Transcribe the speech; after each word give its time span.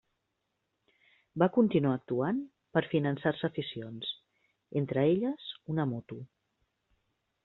Va 1.41 1.47
continuar 1.57 1.91
actuant 1.97 2.39
per 2.77 2.83
finançar-se 2.93 3.47
aficions, 3.49 4.09
entre 4.83 5.05
elles 5.11 5.51
una 5.75 5.87
moto. 5.93 6.19